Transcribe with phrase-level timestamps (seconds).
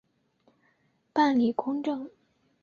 [1.13, 2.09] 办理公证